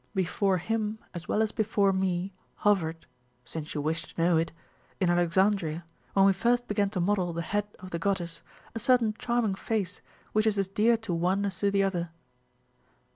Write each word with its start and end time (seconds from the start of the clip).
Before 0.15 0.57
him, 0.57 0.97
as 1.13 1.27
well 1.27 1.43
as 1.43 1.51
before 1.51 1.93
me, 1.93 2.33
hovered 2.55 3.05
since 3.45 3.75
you 3.75 3.81
wish 3.81 4.01
to 4.01 4.19
know 4.19 4.35
it 4.35 4.51
in 4.99 5.11
Alexandria, 5.11 5.85
when 6.13 6.25
we 6.25 6.33
first 6.33 6.67
began 6.67 6.89
to 6.89 6.99
model 6.99 7.33
the 7.33 7.43
head 7.43 7.67
of 7.77 7.91
the 7.91 7.99
goddess, 7.99 8.41
a 8.73 8.79
certain 8.79 9.13
charming 9.19 9.53
face 9.53 10.01
which 10.33 10.47
is 10.47 10.57
as 10.57 10.67
dear 10.67 10.97
to 10.97 11.13
one 11.13 11.45
as 11.45 11.59
to 11.59 11.69
the 11.69 11.83
other." 11.83 12.09